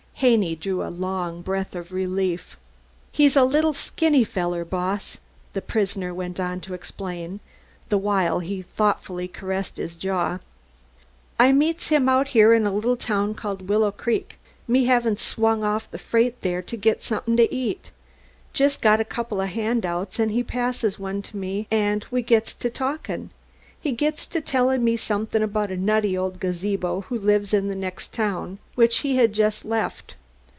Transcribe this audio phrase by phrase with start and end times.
[0.21, 2.55] Haney drew a long breath of relief.
[3.11, 5.17] "He's a little, skinny feller, Boss,"
[5.53, 7.39] the prisoner went on to explain,
[7.89, 10.37] the while he thoughtfully caressed his jaw.
[11.39, 14.35] "I meets him out here in a little town called Willow Creek,
[14.67, 17.89] me havin' swung off a freight there to git somethin' to eat.
[18.51, 22.21] He's just got a couple of handouts an' he passes one to me, an' we
[22.21, 23.31] gits to talkin'.
[23.83, 27.73] He gits to tellin' me somethin' about a nutty old gazebo who lives in the
[27.73, 30.13] next town, which he had just left.